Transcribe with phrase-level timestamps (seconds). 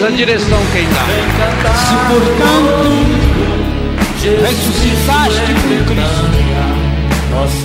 [0.00, 1.04] mas a direção quem dá.
[1.74, 2.90] Se portanto
[4.42, 6.24] ressuscitaste com Cristo,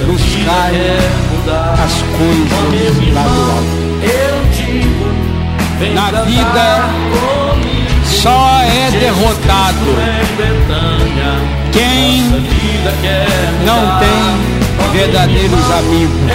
[0.05, 0.75] buscai
[1.83, 3.85] as coisas lá do alto.
[5.93, 6.67] Na vida
[8.05, 9.85] só é derrotado.
[11.71, 12.21] quem
[13.65, 14.23] não tem
[14.91, 16.31] verdadeiros amigos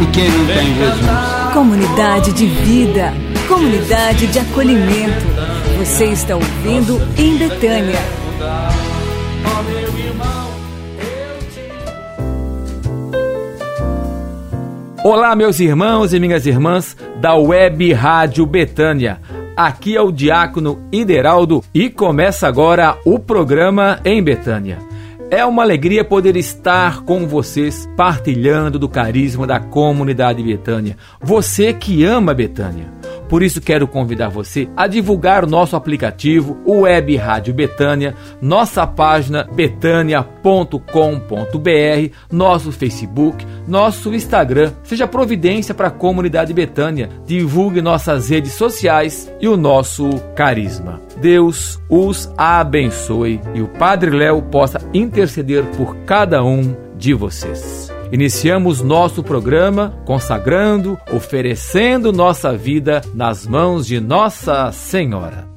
[0.00, 1.52] e quem não tem Jesus.
[1.52, 3.12] Comunidade de vida,
[3.52, 5.26] comunidade de acolhimento.
[5.78, 7.98] Você está ouvindo em Betânia.
[15.04, 19.20] Olá, meus irmãos e minhas irmãs da Web Rádio Betânia.
[19.54, 24.78] Aqui é o Diácono Ideraldo e começa agora o programa em Betânia.
[25.30, 30.96] É uma alegria poder estar com vocês partilhando do carisma da comunidade Betânia.
[31.20, 33.01] Você que ama Betânia.
[33.32, 38.86] Por isso quero convidar você a divulgar o nosso aplicativo, o Web Rádio Betânia, nossa
[38.86, 44.72] página betânia.com.br, nosso Facebook, nosso Instagram.
[44.82, 47.08] Seja providência para a comunidade Betânia.
[47.24, 51.00] Divulgue nossas redes sociais e o nosso carisma.
[51.16, 57.91] Deus os abençoe e o Padre Léo possa interceder por cada um de vocês.
[58.12, 65.51] Iniciamos nosso programa consagrando, oferecendo nossa vida nas mãos de Nossa Senhora.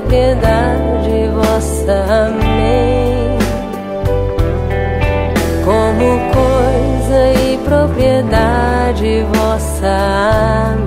[0.00, 2.26] Propriedade vossa.
[2.26, 3.38] Amém.
[5.64, 10.72] Como coisa e propriedade vossa.
[10.72, 10.81] Amém.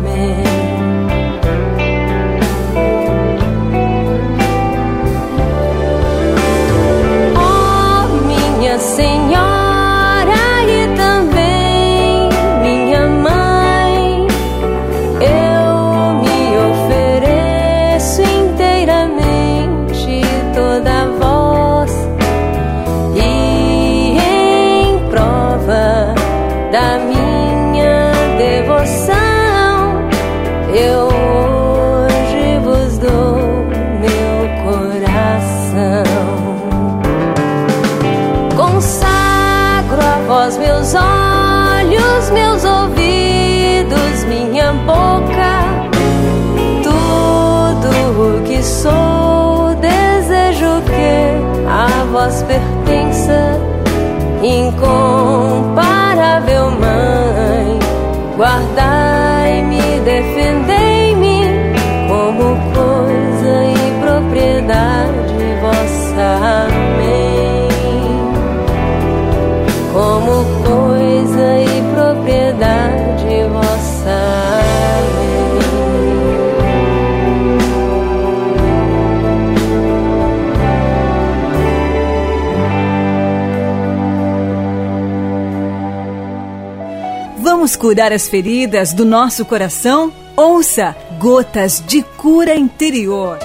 [87.66, 90.14] Vamos curar as feridas do nosso coração?
[90.38, 93.40] Ouça Gotas de Cura Interior.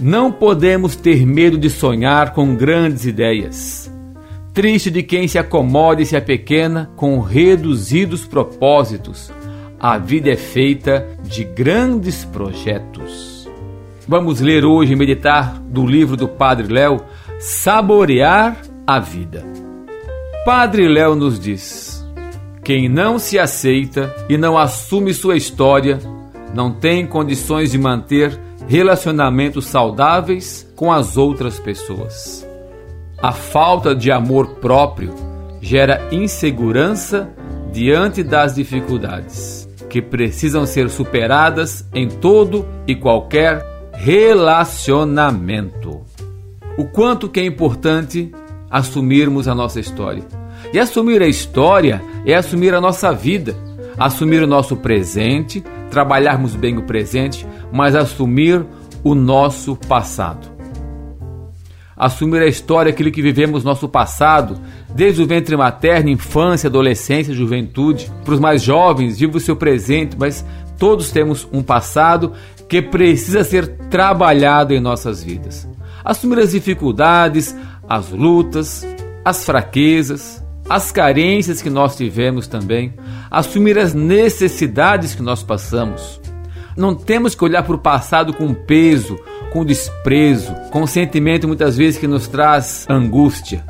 [0.00, 3.92] Não podemos ter medo de sonhar com grandes ideias.
[4.54, 9.32] Triste de quem se acomoda e se apequena com reduzidos propósitos.
[9.80, 13.50] A vida é feita de grandes projetos.
[14.06, 17.00] Vamos ler hoje e meditar do livro do Padre Léo,
[17.40, 19.42] Saborear a vida.
[20.44, 22.06] Padre Léo nos diz:
[22.62, 25.98] Quem não se aceita e não assume sua história
[26.54, 28.38] não tem condições de manter
[28.68, 32.46] relacionamentos saudáveis com as outras pessoas.
[33.20, 35.14] A falta de amor próprio
[35.60, 37.30] gera insegurança
[37.72, 46.02] diante das dificuldades, que precisam ser superadas em todo e qualquer relacionamento.
[46.78, 48.32] O quanto que é importante
[48.70, 50.24] assumirmos a nossa história.
[50.72, 53.56] E assumir a história é assumir a nossa vida,
[53.96, 58.64] assumir o nosso presente, trabalharmos bem o presente, mas assumir
[59.02, 60.56] o nosso passado.
[61.96, 64.60] Assumir a história, aquilo que vivemos nosso passado,
[64.94, 68.12] desde o ventre materno, infância, adolescência, juventude.
[68.22, 70.44] Para os mais jovens, viva o seu presente, mas
[70.78, 72.32] todos temos um passado
[72.68, 75.66] que precisa ser trabalhado em nossas vidas.
[76.04, 77.56] Assumir as dificuldades,
[77.88, 78.86] as lutas,
[79.24, 82.94] as fraquezas, as carências que nós tivemos também,
[83.30, 86.20] assumir as necessidades que nós passamos.
[86.76, 89.18] Não temos que olhar para o passado com peso,
[89.52, 93.64] com desprezo, com um sentimento muitas vezes que nos traz angústia.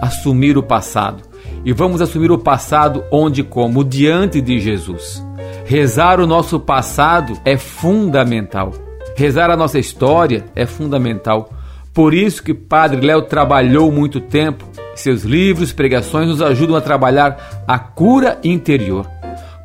[0.00, 1.22] Assumir o passado.
[1.64, 3.82] E vamos assumir o passado onde como?
[3.82, 5.24] Diante de Jesus.
[5.64, 8.72] Rezar o nosso passado é fundamental.
[9.16, 11.50] Rezar a nossa história é fundamental.
[11.96, 14.66] Por isso que Padre Léo trabalhou muito tempo.
[14.94, 19.06] Seus livros, pregações nos ajudam a trabalhar a cura interior.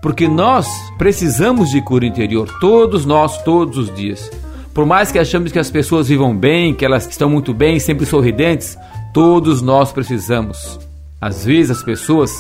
[0.02, 0.66] Porque nós
[0.98, 4.32] precisamos de cura interior, todos nós, todos os dias.
[4.74, 8.06] Por mais que achamos que as pessoas vivam bem, que elas estão muito bem, sempre
[8.06, 8.78] sorridentes,
[9.14, 10.80] todos nós precisamos.
[11.20, 12.32] Às vezes as pessoas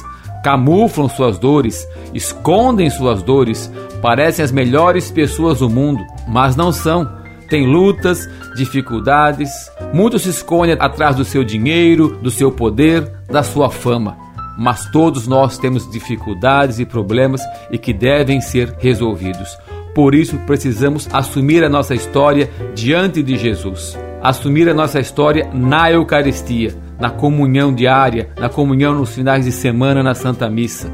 [0.41, 3.69] camuflam suas dores, escondem suas dores,
[4.01, 7.20] parecem as melhores pessoas do mundo, mas não são.
[7.51, 13.69] Tem lutas, dificuldades, muitos se escondem atrás do seu dinheiro, do seu poder, da sua
[13.69, 14.17] fama.
[14.57, 19.57] Mas todos nós temos dificuldades e problemas e que devem ser resolvidos.
[19.93, 23.99] Por isso precisamos assumir a nossa história diante de Jesus.
[24.23, 30.01] Assumir a nossa história na Eucaristia, na comunhão diária, na comunhão nos finais de semana
[30.01, 30.89] na Santa Missa.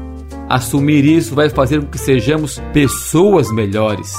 [0.48, 4.12] Assumir isso vai fazer com que sejamos pessoas melhores.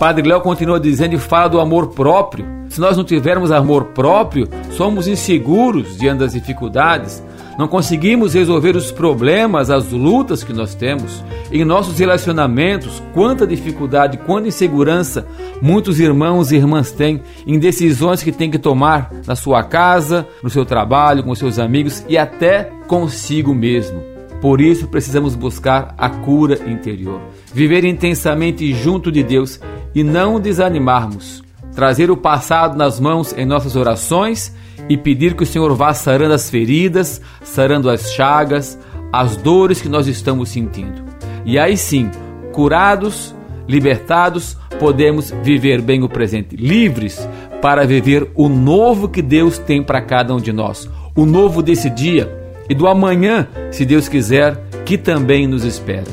[0.00, 2.46] Padre Léo continua dizendo e fala do amor próprio.
[2.70, 7.22] Se nós não tivermos amor próprio, somos inseguros diante das dificuldades,
[7.58, 11.22] não conseguimos resolver os problemas, as lutas que nós temos.
[11.52, 15.26] Em nossos relacionamentos, quanta dificuldade, quanta insegurança
[15.60, 20.48] muitos irmãos e irmãs têm em decisões que têm que tomar na sua casa, no
[20.48, 24.09] seu trabalho, com seus amigos e até consigo mesmo.
[24.40, 27.20] Por isso precisamos buscar a cura interior,
[27.52, 29.60] viver intensamente junto de Deus
[29.94, 31.44] e não desanimarmos.
[31.74, 34.54] Trazer o passado nas mãos em nossas orações
[34.88, 38.78] e pedir que o Senhor vá sarando as feridas, sarando as chagas,
[39.12, 41.04] as dores que nós estamos sentindo.
[41.44, 42.10] E aí sim,
[42.52, 43.34] curados,
[43.68, 47.28] libertados, podemos viver bem o presente, livres
[47.60, 51.90] para viver o novo que Deus tem para cada um de nós, o novo desse
[51.90, 52.39] dia
[52.70, 54.56] e do amanhã, se Deus quiser,
[54.86, 56.06] que também nos espera.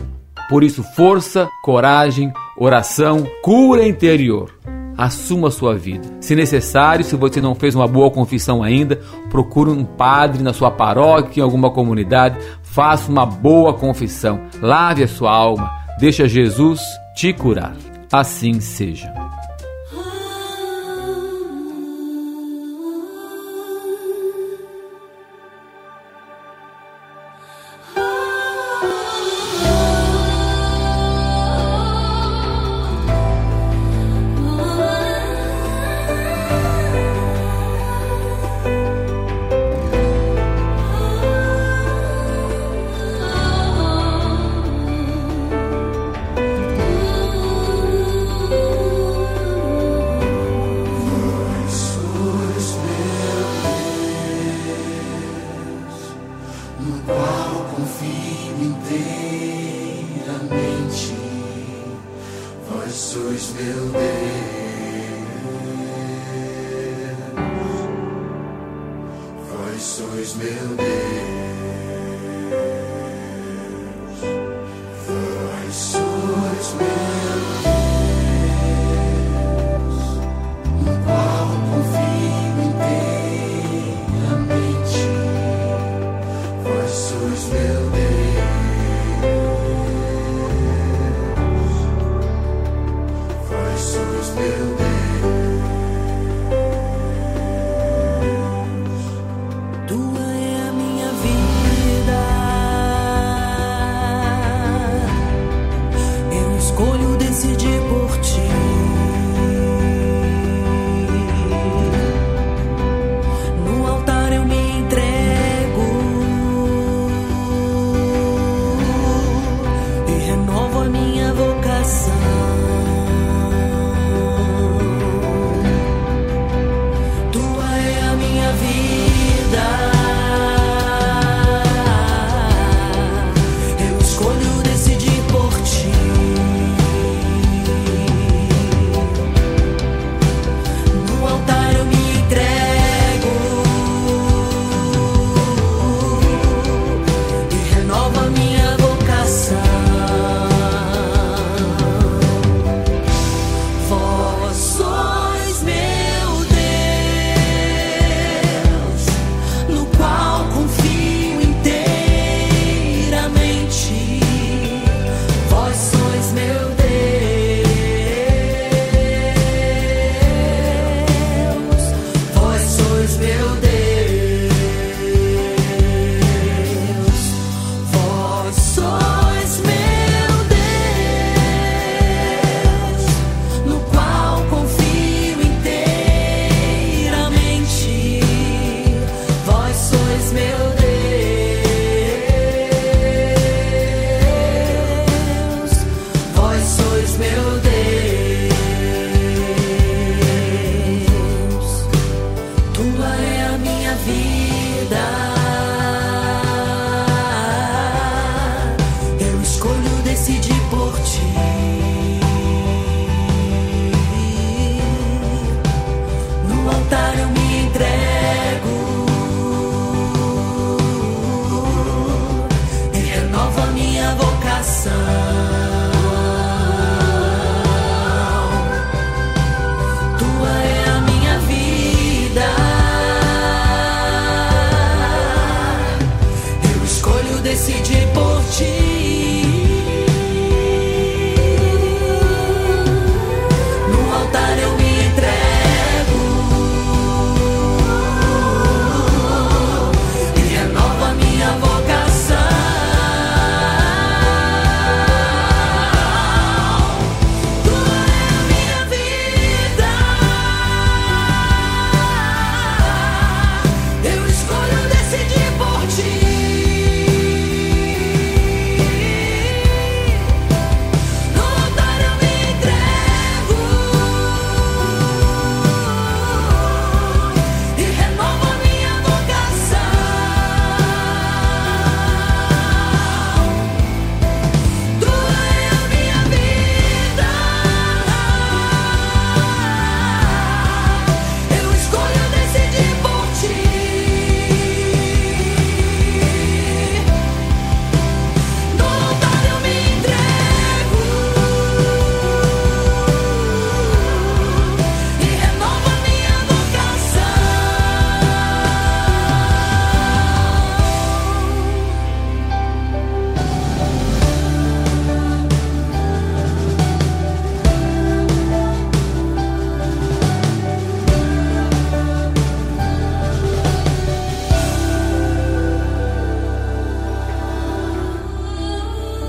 [0.49, 4.57] Por isso, força, coragem, oração, cura interior
[4.97, 6.07] assuma a sua vida.
[6.19, 10.71] Se necessário, se você não fez uma boa confissão ainda, procure um padre na sua
[10.71, 16.81] paróquia, em alguma comunidade, faça uma boa confissão, lave a sua alma, deixa Jesus
[17.15, 17.75] te curar.
[18.11, 19.26] Assim seja.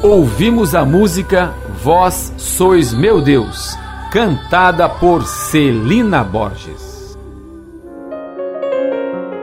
[0.02, 1.52] Ouvimos a música
[1.82, 3.76] Vós Sois Meu Deus,
[4.12, 7.18] cantada por Celina Borges.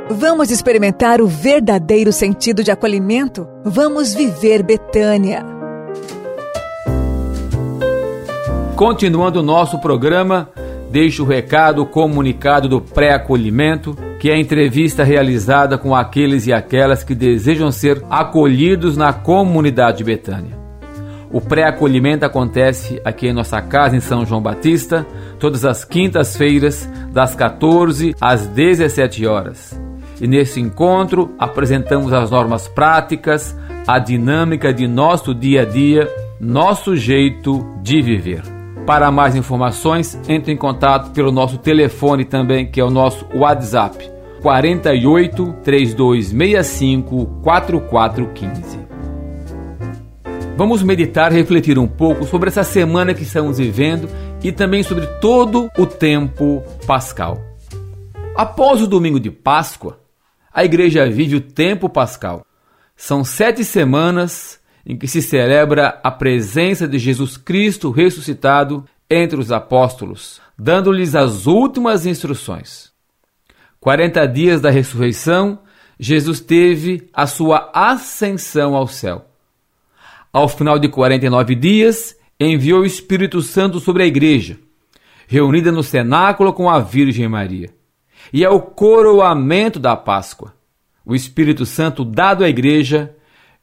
[0.10, 3.46] Vamos experimentar o verdadeiro sentido de acolhimento?
[3.66, 5.46] Vamos viver Betânia.
[8.78, 10.50] Continuando o nosso programa,
[10.90, 17.04] deixo o recado comunicado do pré-acolhimento que é a entrevista realizada com aqueles e aquelas
[17.04, 20.58] que desejam ser acolhidos na comunidade de Betânia.
[21.32, 25.06] O pré-acolhimento acontece aqui em nossa casa em São João Batista,
[25.40, 29.80] todas as quintas-feiras, das 14 às 17 horas.
[30.22, 36.96] E nesse encontro apresentamos as normas práticas, a dinâmica de nosso dia a dia, nosso
[36.96, 38.55] jeito de viver.
[38.86, 44.12] Para mais informações, entre em contato pelo nosso telefone também, que é o nosso WhatsApp
[44.42, 48.86] 48 3265 4415.
[50.56, 54.08] Vamos meditar refletir um pouco sobre essa semana que estamos vivendo
[54.44, 57.42] e também sobre todo o tempo pascal.
[58.36, 60.00] Após o domingo de Páscoa,
[60.54, 62.46] a igreja vive o tempo pascal.
[62.96, 69.52] São sete semanas em que se celebra a presença de Jesus Cristo ressuscitado entre os
[69.52, 72.92] apóstolos, dando-lhes as últimas instruções.
[73.80, 75.60] 40 dias da ressurreição,
[76.00, 79.26] Jesus teve a sua ascensão ao céu.
[80.32, 84.60] Ao final de 49 dias, enviou o Espírito Santo sobre a igreja,
[85.28, 87.74] reunida no cenáculo com a Virgem Maria.
[88.34, 90.54] E é o coroamento da Páscoa.
[91.06, 93.15] O Espírito Santo dado à igreja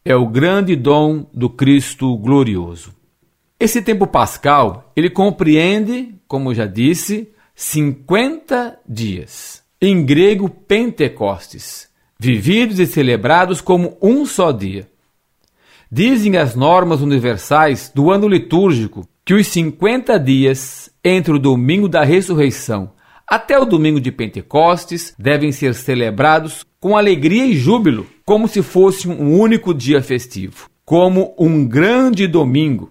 [0.05, 2.93] é o grande dom do Cristo glorioso.
[3.59, 12.87] Esse tempo pascal, ele compreende, como já disse, 50 dias em grego Pentecostes, vividos e
[12.87, 14.89] celebrados como um só dia.
[15.91, 22.03] Dizem as normas universais do ano litúrgico que os 50 dias entre o domingo da
[22.03, 22.93] ressurreição
[23.33, 29.07] até o domingo de Pentecostes devem ser celebrados com alegria e júbilo, como se fosse
[29.07, 32.91] um único dia festivo, como um grande domingo.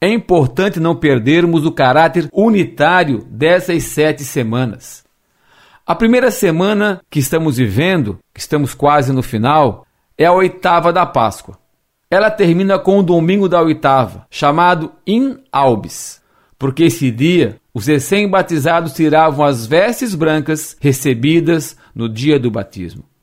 [0.00, 5.04] É importante não perdermos o caráter unitário dessas sete semanas.
[5.86, 9.86] A primeira semana que estamos vivendo, que estamos quase no final,
[10.18, 11.56] é a oitava da Páscoa.
[12.10, 16.20] Ela termina com o domingo da oitava, chamado In Albis,
[16.58, 23.13] porque esse dia os recém-batizados tiravam as vestes brancas recebidas no dia do batismo.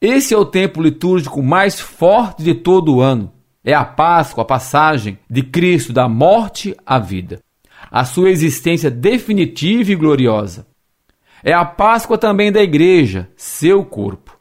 [0.00, 3.32] Esse é o tempo litúrgico mais forte de todo o ano.
[3.64, 7.40] É a Páscoa, a passagem de Cristo da morte à vida,
[7.90, 10.66] a sua existência definitiva e gloriosa.
[11.42, 14.38] É a Páscoa também da igreja, seu corpo.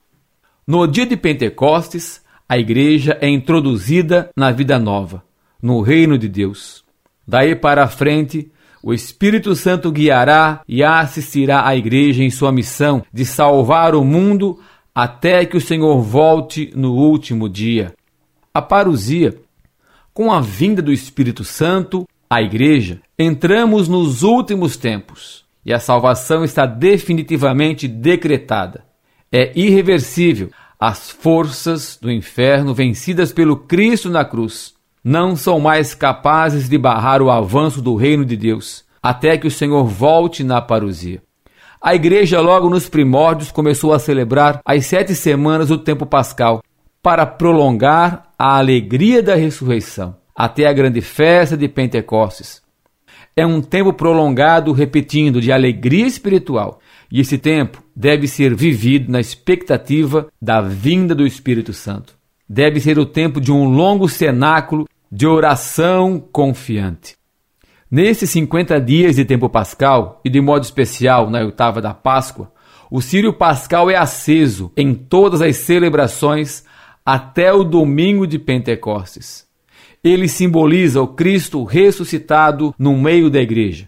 [0.68, 5.24] No dia de Pentecostes, a igreja é introduzida na vida nova,
[5.62, 6.84] no reino de Deus.
[7.28, 8.52] Daí para frente,
[8.84, 14.60] o Espírito Santo guiará e assistirá a igreja em sua missão de salvar o mundo
[14.95, 17.93] até que o Senhor volte no último dia.
[18.53, 19.38] A parousia.
[20.13, 26.45] Com a vinda do Espírito Santo, a igreja, entramos nos últimos tempos e a salvação
[26.45, 28.86] está definitivamente decretada.
[29.29, 30.49] É irreversível.
[30.79, 37.21] As forças do inferno, vencidas pelo Cristo na cruz, não são mais capazes de barrar
[37.21, 41.21] o avanço do reino de Deus, até que o Senhor volte na parousia.
[41.86, 46.63] A igreja, logo nos primórdios, começou a celebrar as sete semanas do tempo pascal,
[47.00, 52.60] para prolongar a alegria da ressurreição, até a grande festa de Pentecostes.
[53.36, 56.80] É um tempo prolongado, repetindo, de alegria espiritual,
[57.12, 62.15] e esse tempo deve ser vivido na expectativa da vinda do Espírito Santo.
[62.50, 67.15] Deve ser o tempo de um longo cenáculo de oração confiante.
[67.89, 72.52] Nesses 50 dias de tempo pascal, e de modo especial na oitava da Páscoa,
[72.89, 76.63] o Sírio Pascal é aceso em todas as celebrações
[77.06, 79.45] até o domingo de Pentecostes.
[80.04, 83.88] Ele simboliza o Cristo ressuscitado no meio da igreja.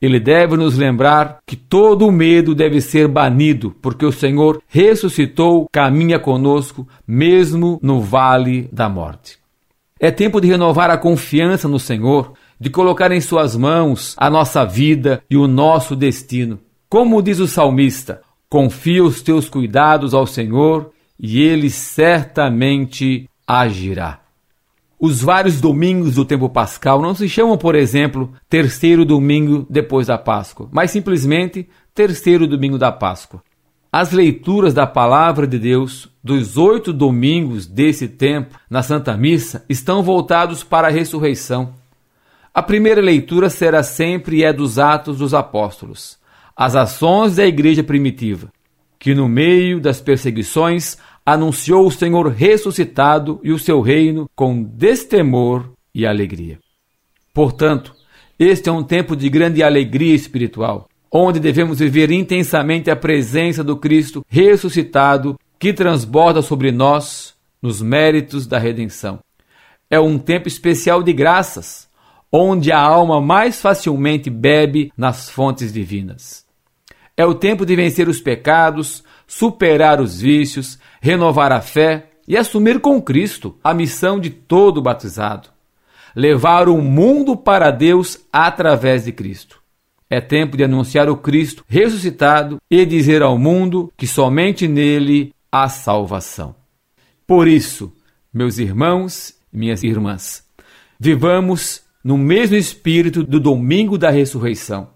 [0.00, 5.66] Ele deve nos lembrar que todo o medo deve ser banido, porque o Senhor ressuscitou,
[5.72, 9.38] caminha conosco, mesmo no vale da morte.
[9.98, 14.64] É tempo de renovar a confiança no Senhor, de colocar em Suas mãos a nossa
[14.64, 16.58] vida e o nosso destino.
[16.88, 24.20] Como diz o salmista: confia os teus cuidados ao Senhor e Ele certamente agirá.
[24.98, 30.16] Os vários domingos do tempo pascal não se chamam, por exemplo, terceiro domingo depois da
[30.16, 33.42] Páscoa, mas simplesmente terceiro domingo da Páscoa.
[33.92, 40.02] As leituras da palavra de Deus dos oito domingos desse tempo na Santa Missa estão
[40.02, 41.74] voltados para a ressurreição.
[42.56, 46.16] A primeira leitura será sempre e é dos Atos dos Apóstolos,
[46.56, 48.50] as ações da igreja primitiva,
[48.98, 55.70] que no meio das perseguições anunciou o Senhor ressuscitado e o seu reino com destemor
[55.94, 56.58] e alegria.
[57.34, 57.94] Portanto,
[58.38, 63.76] este é um tempo de grande alegria espiritual, onde devemos viver intensamente a presença do
[63.76, 69.18] Cristo ressuscitado que transborda sobre nós nos méritos da redenção.
[69.90, 71.86] É um tempo especial de graças,
[72.30, 76.44] onde a alma mais facilmente bebe nas fontes divinas.
[77.16, 82.80] É o tempo de vencer os pecados, superar os vícios, renovar a fé e assumir
[82.80, 85.48] com Cristo a missão de todo batizado.
[86.14, 89.60] Levar o mundo para Deus através de Cristo.
[90.08, 95.68] É tempo de anunciar o Cristo ressuscitado e dizer ao mundo que somente nele há
[95.68, 96.54] salvação.
[97.26, 97.92] Por isso,
[98.32, 100.44] meus irmãos e minhas irmãs,
[100.98, 104.90] vivamos no mesmo espírito do domingo da ressurreição,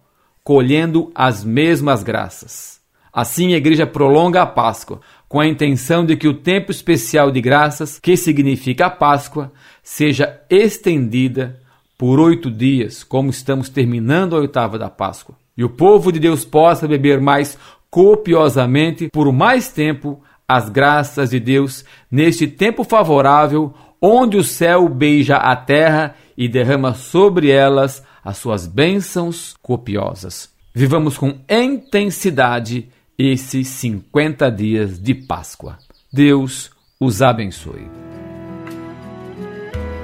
[0.44, 2.80] colhendo as mesmas graças.
[3.12, 7.40] Assim, a igreja prolonga a Páscoa, com a intenção de que o tempo especial de
[7.40, 9.50] graças, que significa a Páscoa,
[9.82, 11.58] seja estendida
[11.98, 16.44] por oito dias, como estamos terminando a oitava da Páscoa, e o povo de Deus
[16.44, 17.58] possa beber mais
[17.90, 25.34] copiosamente por mais tempo as graças de Deus neste tempo favorável, onde o céu beija
[25.34, 30.48] a terra e derrama sobre elas as suas bênçãos copiosas.
[30.74, 35.76] Vivamos com intensidade esses 50 dias de Páscoa.
[36.10, 37.86] Deus os abençoe.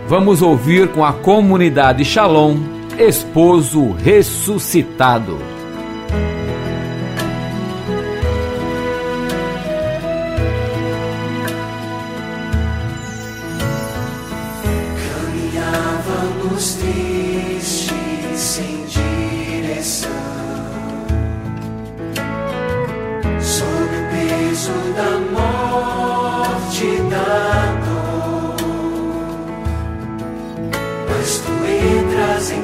[0.06, 2.58] Vamos ouvir com a comunidade Shalom,
[2.98, 5.38] esposo ressuscitado.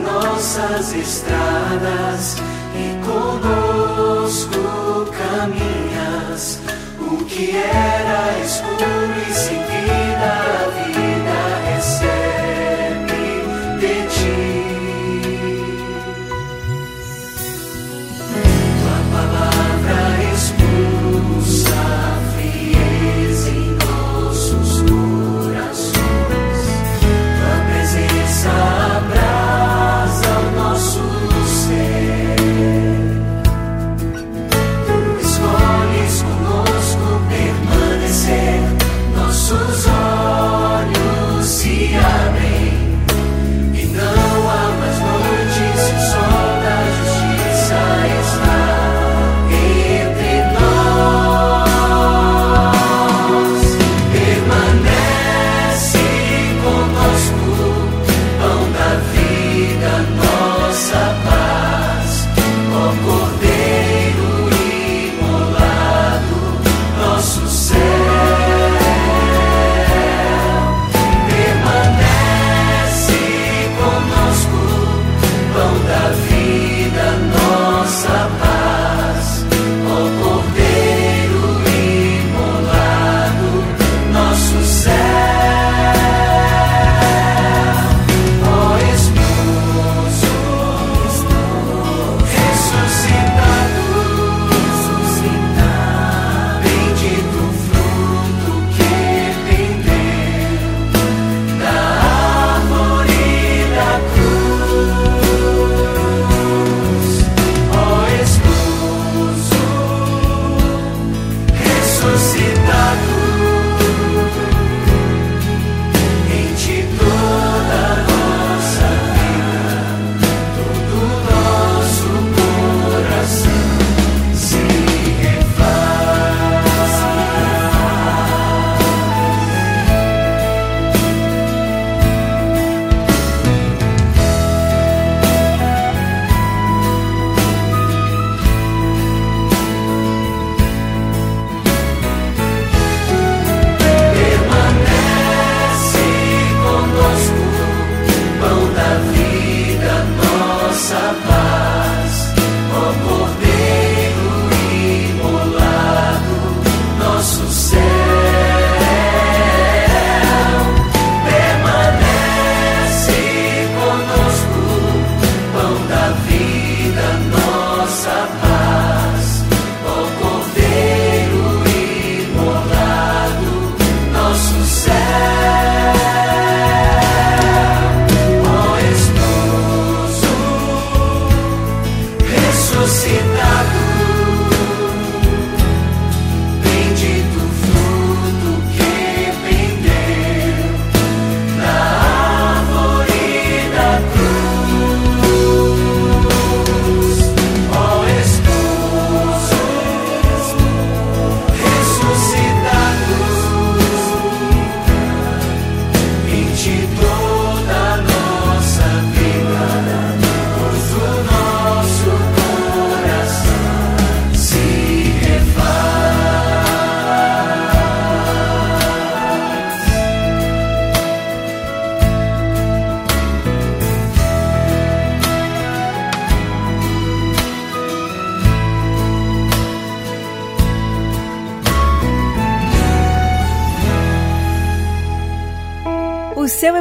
[0.03, 2.37] Nossas estradas
[2.75, 4.63] e conosco
[5.13, 6.61] caminhas.
[7.01, 10.12] O que era escuro e sem vida,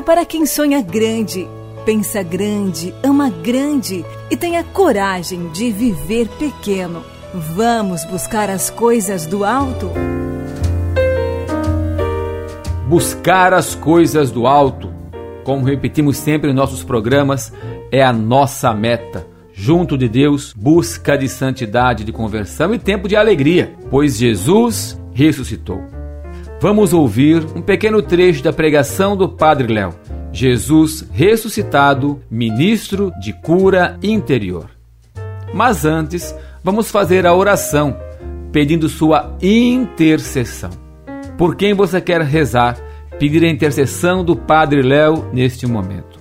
[0.06, 1.48] Para quem sonha grande,
[1.86, 7.04] pensa grande, ama grande e tem a coragem de viver pequeno.
[7.34, 9.90] Vamos buscar as coisas do alto?
[12.90, 14.92] Buscar as coisas do alto,
[15.46, 17.54] como repetimos sempre em nossos programas,
[17.92, 19.26] é a nossa meta.
[19.54, 26.01] Junto de Deus, busca de santidade, de conversão e tempo de alegria, pois Jesus ressuscitou.
[26.62, 29.96] Vamos ouvir um pequeno trecho da pregação do Padre Léo.
[30.32, 34.70] Jesus ressuscitado, ministro de cura interior.
[35.56, 37.98] Mas antes, vamos fazer a oração,
[38.52, 40.70] pedindo sua intercessão.
[41.36, 42.78] Por quem você quer rezar,
[43.18, 46.20] pedir a intercessão do Padre Léo neste momento.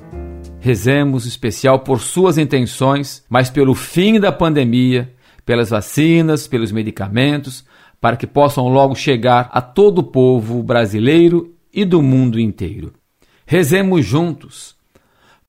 [0.59, 5.13] Rezemos especial por suas intenções, mas pelo fim da pandemia,
[5.45, 7.63] pelas vacinas, pelos medicamentos,
[8.01, 12.93] para que possam logo chegar a todo o povo brasileiro e do mundo inteiro.
[13.47, 14.75] Rezemos juntos.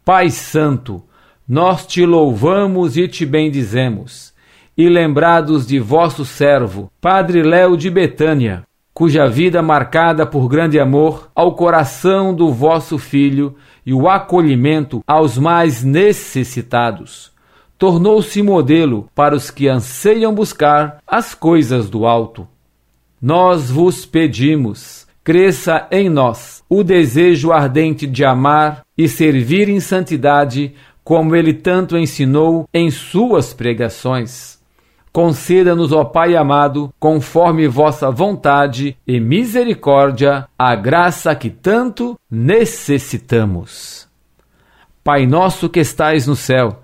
[0.03, 1.03] Pai Santo,
[1.47, 4.33] nós te louvamos e te bendizemos,
[4.77, 11.29] e lembrados de vosso servo, Padre Léo de Betânia, cuja vida marcada por grande amor
[11.35, 17.31] ao coração do vosso Filho e o acolhimento aos mais necessitados,
[17.81, 22.47] tornou-se modelo para os que anseiam buscar as coisas do alto.
[23.19, 30.75] Nós vos pedimos, cresça em nós o desejo ardente de amar e servir em santidade,
[31.03, 34.59] como ele tanto ensinou em suas pregações.
[35.11, 44.07] Conceda-nos, ó Pai amado, conforme vossa vontade e misericórdia, a graça que tanto necessitamos.
[45.03, 46.83] Pai nosso que estais no céu,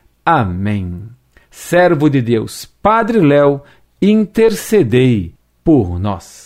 [0.25, 1.09] Amém.
[1.49, 3.61] Servo de Deus, Padre Léo,
[4.01, 6.45] intercedei por nós.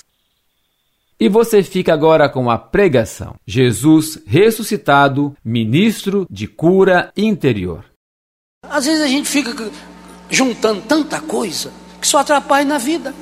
[1.20, 3.36] E você fica agora com a pregação.
[3.46, 7.86] Jesus ressuscitado, ministro de cura interior.
[8.70, 9.72] Às vezes a gente fica
[10.30, 13.14] juntando tanta coisa que só atrapalha na vida.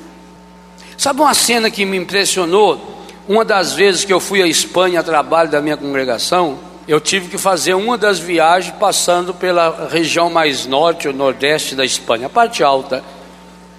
[0.96, 3.04] Sabe uma cena que me impressionou?
[3.28, 7.28] Uma das vezes que eu fui à Espanha a trabalho da minha congregação, eu tive
[7.28, 12.30] que fazer uma das viagens passando pela região mais norte ou nordeste da Espanha, a
[12.30, 13.02] parte alta.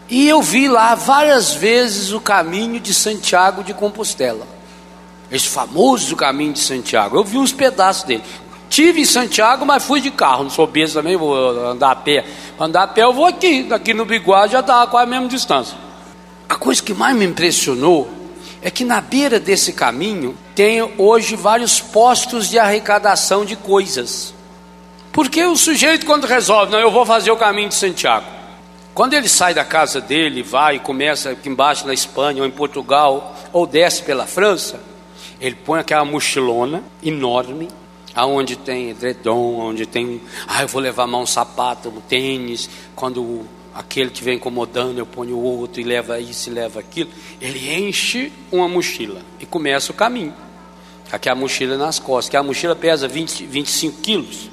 [0.09, 4.47] E eu vi lá várias vezes o caminho de Santiago de Compostela.
[5.31, 7.17] Esse famoso caminho de Santiago.
[7.17, 8.23] Eu vi uns pedaços dele.
[8.69, 10.43] Tive em Santiago, mas fui de carro.
[10.43, 12.25] Não sou besta também, vou andar a pé.
[12.59, 13.63] Andar a pé eu vou aqui.
[13.63, 15.77] Daqui no Biguá já dá quase a mesma distância.
[16.49, 18.24] A coisa que mais me impressionou
[18.65, 24.33] é que na beira desse caminho tem hoje vários postos de arrecadação de coisas.
[25.11, 28.25] Porque o sujeito, quando resolve, não, eu vou fazer o caminho de Santiago.
[28.91, 32.51] Quando ele sai da casa dele, vai e começa aqui embaixo na Espanha ou em
[32.51, 34.79] Portugal, ou desce pela França,
[35.39, 37.67] ele põe aquela mochilona enorme,
[38.15, 43.45] aonde tem edredom, onde tem, ah, eu vou levar mais um sapato, um tênis, quando
[43.75, 47.11] aquele que vem incomodando, eu ponho o outro e leva isso e leva aquilo.
[47.41, 50.33] Ele enche uma mochila e começa o caminho.
[51.11, 54.49] Aqui a mochila nas costas, que a mochila pesa 20, 25 quilos.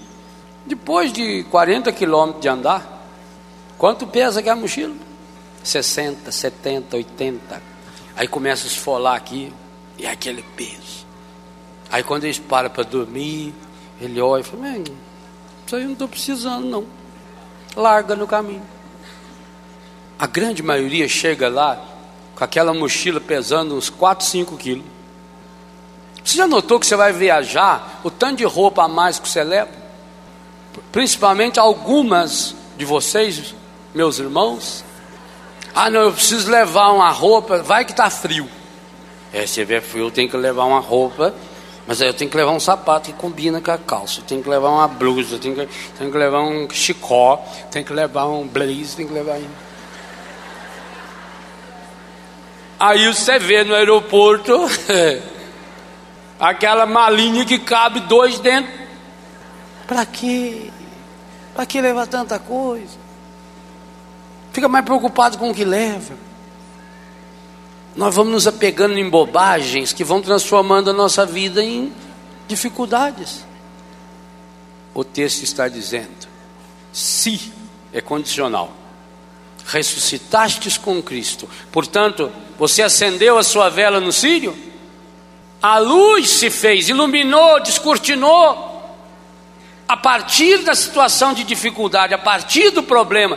[0.67, 3.09] Depois de 40 quilômetros de andar,
[3.79, 4.95] quanto pesa aqui a mochila?
[5.63, 7.63] 60, 70, 80.
[8.17, 9.53] Aí começa a esfolar aqui,
[9.99, 11.07] e aquele peso.
[11.91, 13.55] Aí quando eles param para dormir,
[14.01, 14.69] ele olha e fala,
[15.67, 16.85] Isso aí eu não estou precisando, não.
[17.77, 18.63] Larga no caminho.
[20.19, 21.83] A grande maioria chega lá
[22.35, 24.85] com aquela mochila pesando uns 4, 5 quilos.
[26.25, 29.43] Você já notou que você vai viajar, o tanto de roupa a mais que você
[29.43, 29.71] leva?
[30.91, 33.55] Principalmente algumas de vocês,
[33.95, 34.85] meus irmãos.
[35.75, 38.49] Ah, não, eu preciso levar uma roupa, vai que está frio.
[39.33, 41.35] É, se tiver frio, eu tenho que levar uma roupa,
[41.87, 44.21] mas aí eu tenho que levar um sapato que combina com a calça.
[44.21, 47.85] Eu tenho que levar uma blusa, eu tenho que, tenho que levar um chicó, tenho
[47.85, 49.39] que levar um blazer, tenho que levar.
[52.83, 54.53] Aí você vê no aeroporto
[56.37, 58.73] aquela malinha que cabe dois dentro.
[59.87, 60.69] Para quê?
[61.55, 62.99] Para que levar tanta coisa?
[64.51, 66.17] Fica mais preocupado com o que leva.
[67.95, 71.93] Nós vamos nos apegando em bobagens que vão transformando a nossa vida em
[72.49, 73.45] dificuldades.
[74.93, 76.27] O texto está dizendo:
[76.93, 77.53] se
[77.93, 78.82] é condicional.
[79.67, 81.49] Ressuscitastes com Cristo.
[81.71, 84.57] Portanto, você acendeu a sua vela no sírio?
[85.63, 88.71] A luz se fez, iluminou, descortinou.
[89.89, 93.37] A partir da situação de dificuldade, a partir do problema,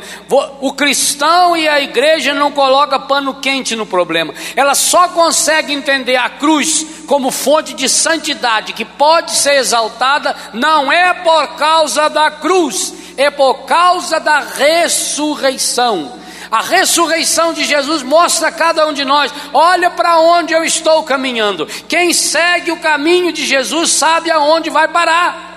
[0.62, 4.34] o cristão e a igreja não coloca pano quente no problema.
[4.56, 10.90] Ela só consegue entender a cruz como fonte de santidade que pode ser exaltada não
[10.90, 16.14] é por causa da cruz, é por causa da ressurreição.
[16.52, 21.04] A ressurreição de Jesus mostra a cada um de nós: olha para onde eu estou
[21.04, 21.66] caminhando.
[21.88, 25.54] Quem segue o caminho de Jesus sabe aonde vai parar.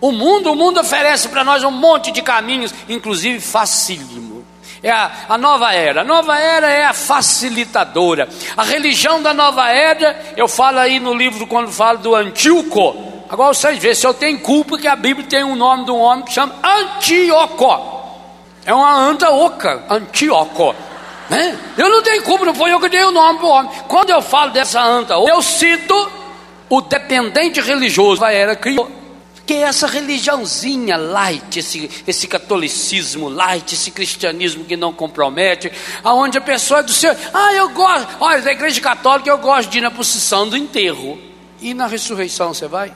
[0.00, 4.46] O mundo, o mundo oferece para nós um monte de caminhos, inclusive facílimo.
[4.82, 6.00] É a, a, nova era.
[6.00, 8.26] A nova era é a facilitadora.
[8.56, 13.19] A religião da nova era, eu falo aí no livro quando falo do Antíoco.
[13.30, 15.98] Agora vocês veem, se eu tenho culpa que a Bíblia tem um nome de um
[15.98, 18.00] homem que chama Antíoco.
[18.66, 20.74] É uma anta oca, Antíoco.
[21.28, 21.56] Né?
[21.78, 23.70] Eu não tenho culpa, não foi eu que dei o nome para o homem.
[23.86, 25.94] Quando eu falo dessa anta, eu cito
[26.68, 29.00] o dependente religioso da era criou
[29.46, 35.72] que é essa religiãozinha light, esse, esse catolicismo light, esse cristianismo que não compromete,
[36.04, 39.68] aonde a pessoa é do seu, ah, eu gosto, olha, da igreja católica eu gosto
[39.68, 41.18] de ir na procissão do enterro.
[41.60, 42.92] E na ressurreição você vai?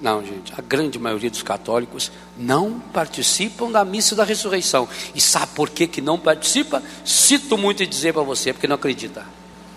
[0.00, 4.88] Não, gente, a grande maioria dos católicos não participam da missa da ressurreição.
[5.14, 6.82] E sabe por que, que não participa?
[7.04, 9.26] Cito muito dizer para você, porque não acredita.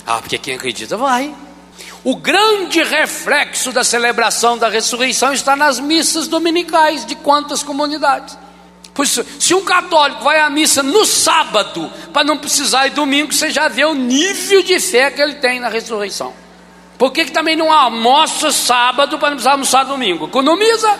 [0.05, 1.33] Ah, porque quem acredita vai.
[2.03, 8.37] O grande reflexo da celebração da ressurreição está nas missas dominicais de quantas comunidades.
[8.93, 13.49] Pois se um católico vai à missa no sábado, para não precisar ir domingo, você
[13.49, 16.33] já vê o nível de fé que ele tem na ressurreição.
[17.01, 20.27] Por que, que também não almoça sábado para não precisar almoçar domingo?
[20.27, 20.99] Economiza.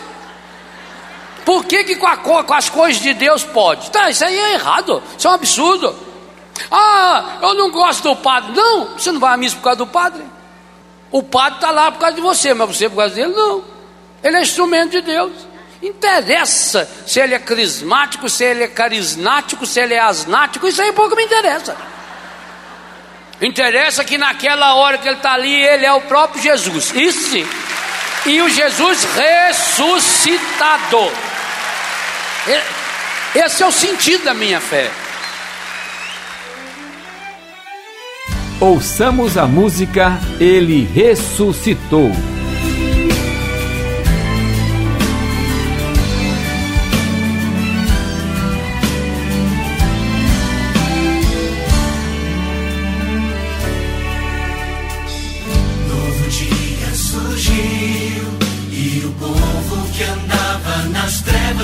[1.44, 3.88] Por que, que com, a, com as coisas de Deus pode?
[3.88, 5.94] Tá, isso aí é errado, isso é um absurdo.
[6.68, 8.50] Ah, eu não gosto do padre.
[8.50, 10.24] Não, você não vai à missa por causa do padre.
[11.12, 13.62] O padre está lá por causa de você, mas você por causa dele não.
[14.24, 15.30] Ele é instrumento de Deus.
[15.80, 20.90] Interessa se ele é carismático, se ele é carismático, se ele é asnático, isso aí
[20.90, 21.76] pouco me interessa.
[23.42, 26.92] Interessa que naquela hora que ele está ali, ele é o próprio Jesus.
[26.94, 27.46] Isso sim.
[28.24, 31.10] E o Jesus ressuscitado.
[33.34, 34.90] Esse é o sentido da minha fé.
[38.60, 42.12] Ouçamos a música Ele Ressuscitou.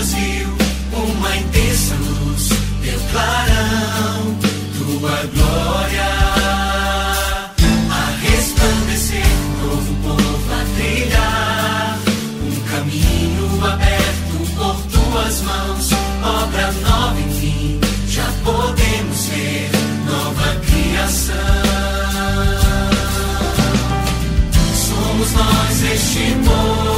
[0.06, 0.48] Viu
[0.92, 2.48] uma intensa luz,
[2.82, 4.36] teu clarão,
[4.78, 6.06] tua glória
[7.90, 9.26] a resplandecer,
[9.60, 11.98] novo povo a trilhar,
[12.46, 15.90] um caminho aberto por tuas mãos,
[16.22, 19.70] obra nova enfim, já podemos ver
[20.06, 21.34] nova criação.
[24.74, 26.97] Somos nós este povo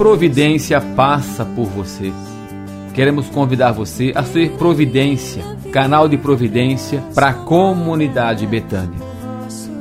[0.00, 2.10] providência passa por você.
[2.94, 8.98] Queremos convidar você a ser providência, canal de providência para a comunidade Betânia.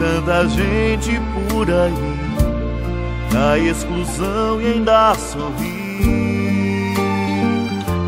[0.00, 1.20] Tanta gente
[1.50, 2.30] por aí
[3.30, 6.94] na exclusão e ainda sorri.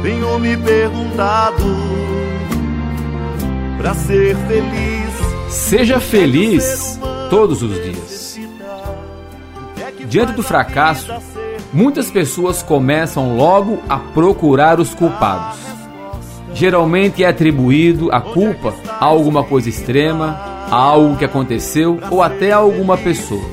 [0.03, 1.63] Tenho me perguntado
[3.77, 5.51] pra ser feliz.
[5.51, 8.41] Seja feliz todos os dias.
[10.07, 11.13] Diante do fracasso,
[11.75, 15.59] muitas pessoas começam logo a procurar os culpados.
[16.55, 22.51] Geralmente é atribuído a culpa a alguma coisa extrema, a algo que aconteceu ou até
[22.51, 23.45] a alguma pessoa.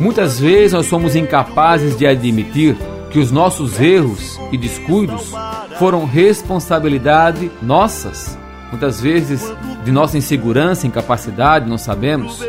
[0.00, 2.76] Muitas vezes nós somos incapazes de admitir
[3.08, 5.32] que os nossos erros e descuidos
[5.78, 8.36] foram responsabilidade nossas.
[8.70, 9.52] Muitas vezes
[9.84, 12.44] de nossa insegurança, incapacidade, não sabemos.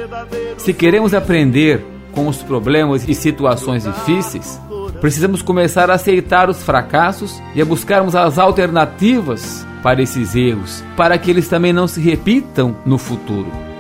[0.58, 4.60] Se queremos aprender com os problemas e situações difíceis,
[5.00, 11.20] precisamos começar a aceitar os fracassos e a buscarmos as alternativas para esses erros, para
[11.20, 13.71] que eles também não se repitam no futuro.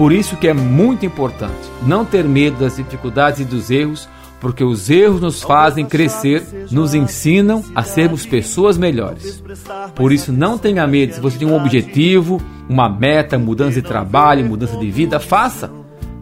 [0.00, 4.08] Por isso que é muito importante não ter medo das dificuldades e dos erros,
[4.40, 9.44] porque os erros nos fazem crescer, nos ensinam a sermos pessoas melhores.
[9.94, 14.46] Por isso não tenha medo, se você tem um objetivo, uma meta, mudança de trabalho,
[14.46, 15.70] mudança de vida, faça.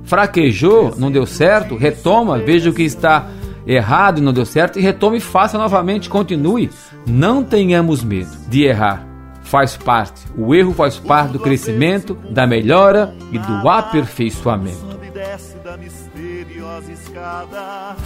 [0.03, 3.29] Fraquejou, não deu certo, retoma, veja o que está
[3.65, 6.69] errado e não deu certo e retome e faça novamente, continue.
[7.07, 9.08] Não tenhamos medo de errar
[9.49, 14.99] faz parte, o erro faz parte do crescimento, da melhora e do aperfeiçoamento.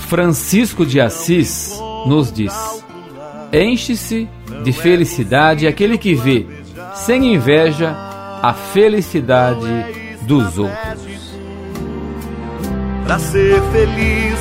[0.09, 1.77] Francisco de Assis
[2.07, 2.55] nos diz:
[3.53, 4.29] Enche-se
[4.63, 6.47] de felicidade aquele que vê,
[6.95, 7.91] sem inveja,
[8.41, 9.67] a felicidade
[10.23, 11.33] dos outros.
[13.05, 14.39] Para ser feliz,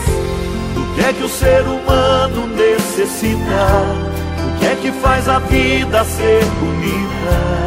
[0.76, 4.21] do que é que o ser humano necessita?
[4.70, 7.62] É que faz a vida ser bonita?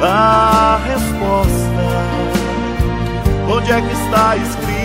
[0.00, 1.86] A resposta,
[3.48, 4.78] onde é que está escrita?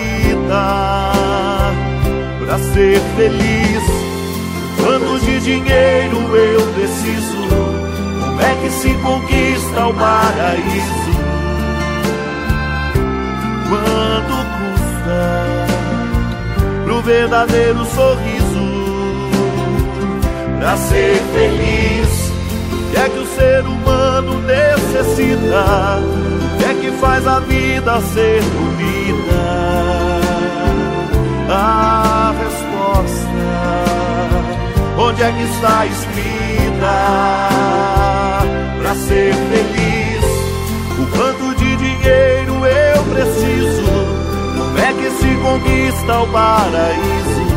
[2.53, 3.83] para ser feliz.
[4.77, 7.37] Quanto de dinheiro eu preciso?
[8.19, 11.13] Como é que se conquista o paraíso?
[13.69, 15.65] Quanto custa
[16.83, 18.42] pro verdadeiro sorriso?
[20.63, 22.31] Pra ser feliz,
[22.71, 25.99] o que é que o ser humano necessita?
[25.99, 29.43] O que é que faz a vida ser bonita?
[31.49, 33.43] A resposta,
[34.97, 36.95] onde é que está escrita?
[38.81, 40.23] Pra ser feliz,
[40.97, 43.83] o quanto de dinheiro eu preciso?
[44.57, 47.52] Como é que se conquista o paraíso?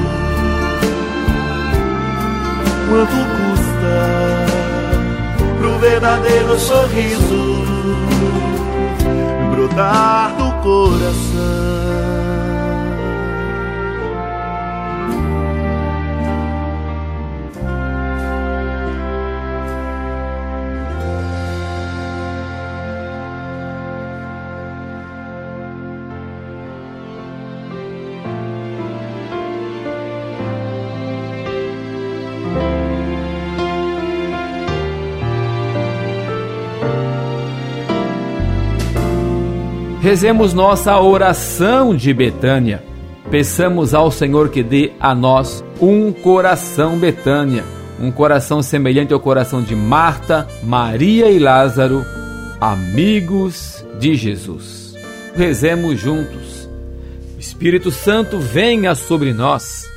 [2.89, 4.47] Quanto custa
[5.59, 7.65] pro verdadeiro sorriso
[9.51, 11.36] brotar do coração?
[40.07, 42.81] Rezemos nossa oração de Betânia.
[43.29, 47.65] Peçamos ao Senhor que dê a nós um coração Betânia,
[47.99, 52.05] um coração semelhante ao coração de Marta, Maria e Lázaro,
[52.61, 54.95] amigos de Jesus.
[55.35, 56.71] Rezemos juntos.
[57.37, 59.91] Espírito Santo, venha sobre nós,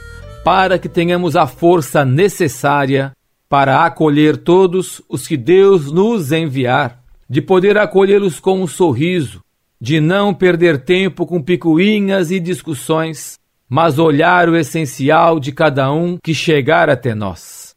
[0.43, 3.11] para que tenhamos a força necessária
[3.47, 6.99] para acolher todos os que Deus nos enviar,
[7.29, 9.39] de poder acolhê-los com um sorriso,
[9.79, 16.17] de não perder tempo com picuinhas e discussões, mas olhar o essencial de cada um
[16.21, 17.75] que chegar até nós.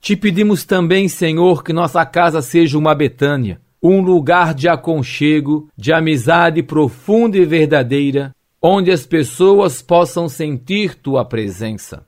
[0.00, 5.92] Te pedimos também, Senhor, que nossa casa seja uma Betânia, um lugar de aconchego, de
[5.92, 12.04] amizade profunda e verdadeira, onde as pessoas possam sentir tua presença.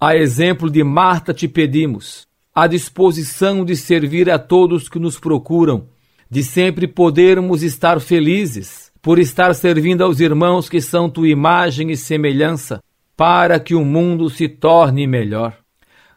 [0.00, 5.86] A exemplo de Marta te pedimos a disposição de servir a todos que nos procuram,
[6.32, 11.96] de sempre podermos estar felizes por estar servindo aos irmãos que são tua imagem e
[11.96, 12.82] semelhança,
[13.14, 15.54] para que o mundo se torne melhor.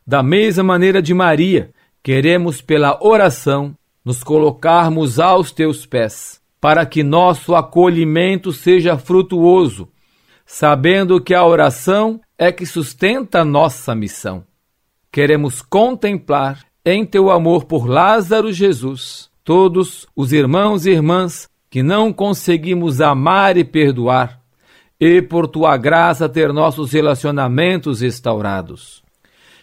[0.07, 1.69] Da mesma maneira de Maria,
[2.01, 9.89] queremos pela oração nos colocarmos aos teus pés, para que nosso acolhimento seja frutuoso,
[10.45, 14.45] sabendo que a oração é que sustenta nossa missão.
[15.11, 22.11] Queremos contemplar em teu amor por Lázaro Jesus todos os irmãos e irmãs que não
[22.11, 24.41] conseguimos amar e perdoar,
[24.99, 29.03] e por tua graça ter nossos relacionamentos restaurados.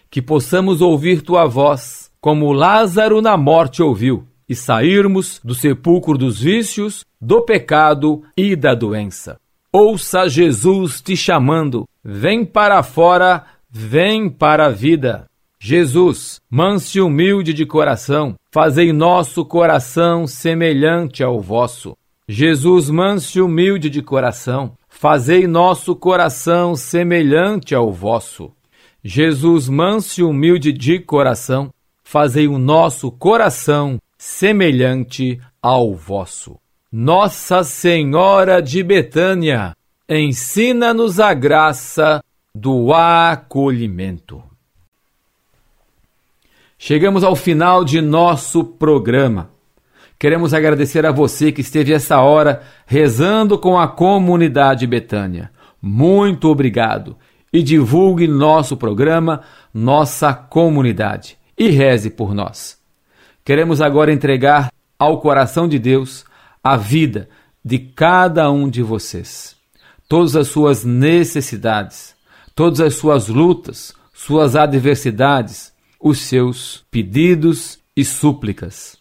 [0.09, 6.41] Que possamos ouvir tua voz, como Lázaro na morte ouviu, e sairmos do sepulcro dos
[6.41, 9.41] vícios, do pecado e da doença.
[9.72, 15.26] Ouça Jesus te chamando, vem para fora, vem para a vida.
[15.59, 21.96] Jesus, manso e humilde de coração, fazei nosso coração semelhante ao vosso.
[22.28, 28.53] Jesus, manso e humilde de coração, fazei nosso coração semelhante ao vosso.
[29.03, 31.70] Jesus, manso e humilde de coração,
[32.05, 36.59] fazei o nosso coração semelhante ao vosso.
[36.92, 39.74] Nossa Senhora de Betânia,
[40.07, 42.22] ensina-nos a graça
[42.55, 44.51] do acolhimento.
[46.85, 49.51] Chegamos ao final de nosso programa.
[50.18, 55.53] Queremos agradecer a você que esteve essa hora rezando com a comunidade Betânia.
[55.80, 57.16] Muito obrigado
[57.53, 62.76] e divulgue nosso programa, nossa comunidade e reze por nós.
[63.45, 66.24] Queremos agora entregar ao coração de Deus
[66.64, 67.28] a vida
[67.64, 69.55] de cada um de vocês,
[70.09, 72.16] todas as suas necessidades,
[72.57, 75.72] todas as suas lutas, suas adversidades
[76.03, 78.98] os seus pedidos e súplicas.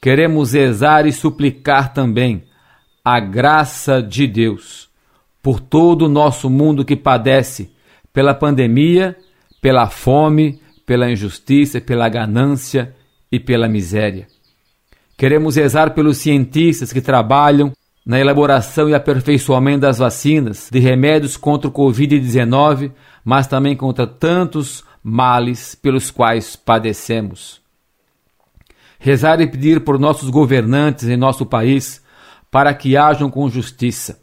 [0.00, 2.44] Queremos rezar e suplicar também
[3.04, 4.88] a graça de Deus
[5.42, 7.70] por todo o nosso mundo que padece
[8.12, 9.16] pela pandemia,
[9.60, 12.94] pela fome, pela injustiça, pela ganância
[13.30, 14.26] e pela miséria.
[15.16, 17.72] Queremos rezar pelos cientistas que trabalham
[18.04, 22.90] na elaboração e aperfeiçoamento das vacinas, de remédios contra o Covid-19,
[23.22, 27.60] mas também contra tantos males pelos quais padecemos.
[28.98, 32.02] Rezar e pedir por nossos governantes em nosso país
[32.50, 34.20] para que hajam com justiça,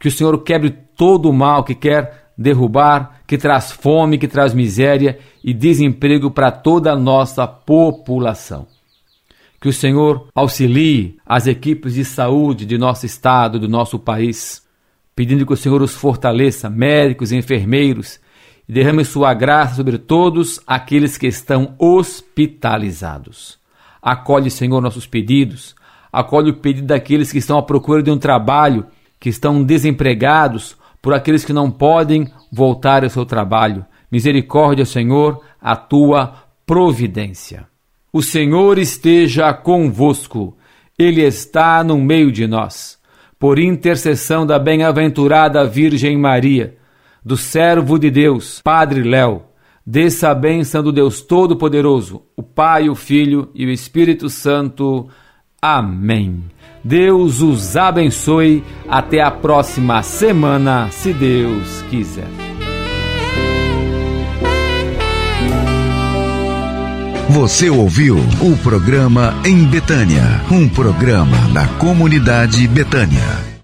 [0.00, 4.54] Que o Senhor quebre todo o mal que quer derrubar, que traz fome, que traz
[4.54, 8.68] miséria e desemprego para toda a nossa população.
[9.60, 14.62] Que o Senhor auxilie as equipes de saúde de nosso estado, do nosso país,
[15.16, 18.20] pedindo que o Senhor os fortaleça, médicos, enfermeiros,
[18.68, 23.58] e derrame sua graça sobre todos aqueles que estão hospitalizados.
[24.02, 25.74] Acolhe, Senhor, nossos pedidos,
[26.12, 28.86] acolhe o pedido daqueles que estão à procura de um trabalho,
[29.18, 33.86] que estão desempregados, por aqueles que não podem voltar ao seu trabalho.
[34.10, 36.34] Misericórdia, Senhor, a tua
[36.66, 37.66] providência.
[38.12, 40.56] O Senhor esteja convosco,
[40.98, 42.98] Ele está no meio de nós.
[43.38, 46.76] Por intercessão da bem-aventurada Virgem Maria,
[47.24, 49.42] do servo de Deus, Padre Léo,
[49.86, 55.08] desça a bênção do Deus Todo-Poderoso, o Pai, o Filho e o Espírito Santo.
[55.60, 56.44] Amém.
[56.84, 58.62] Deus os abençoe.
[58.88, 62.28] Até a próxima semana, se Deus quiser.
[67.30, 73.57] Você ouviu o programa Em Betânia, um programa da comunidade Betânia.